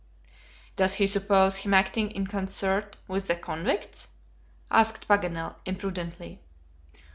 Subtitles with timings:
[0.77, 4.07] "Does he suppose him acting in concert with the convicts?"
[4.71, 6.41] asked Paganel, imprudently.